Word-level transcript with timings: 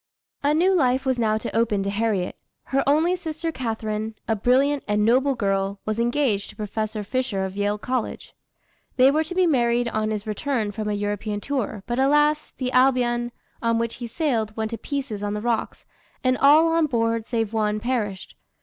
A 0.41 0.55
new 0.55 0.73
life 0.73 1.05
was 1.05 1.19
now 1.19 1.37
to 1.37 1.55
open 1.55 1.83
to 1.83 1.91
Harriet. 1.91 2.35
Her 2.63 2.83
only 2.89 3.15
sister 3.15 3.51
Catharine, 3.51 4.15
a 4.27 4.35
brilliant 4.35 4.83
and 4.87 5.05
noble 5.05 5.35
girl, 5.35 5.79
was 5.85 5.99
engaged 5.99 6.49
to 6.49 6.55
Professor 6.55 7.03
Fisher 7.03 7.45
of 7.45 7.55
Yale 7.55 7.77
College. 7.77 8.33
They 8.95 9.11
were 9.11 9.23
to 9.23 9.35
be 9.35 9.45
married 9.45 9.87
on 9.89 10.09
his 10.09 10.25
return 10.25 10.71
from 10.71 10.89
a 10.89 10.93
European 10.93 11.39
tour, 11.39 11.83
but 11.85 11.99
alas! 11.99 12.51
the 12.57 12.71
Albion, 12.71 13.31
on 13.61 13.77
which 13.77 13.97
he 13.97 14.07
sailed, 14.07 14.57
went 14.57 14.71
to 14.71 14.79
pieces 14.79 15.21
on 15.21 15.35
the 15.35 15.39
rocks, 15.41 15.85
and 16.23 16.35
all 16.35 16.69
on 16.69 16.87
board, 16.87 17.27
save 17.27 17.53
one, 17.53 17.79
perished. 17.79 18.35